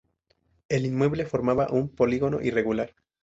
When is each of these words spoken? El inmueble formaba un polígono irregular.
El 0.67 0.87
inmueble 0.87 1.27
formaba 1.27 1.67
un 1.71 1.87
polígono 1.87 2.41
irregular. 2.41 2.95